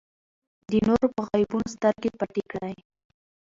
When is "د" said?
0.69-0.71